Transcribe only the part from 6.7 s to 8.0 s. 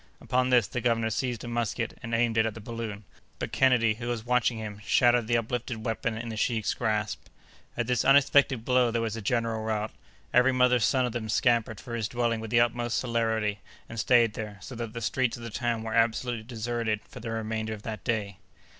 grasp. At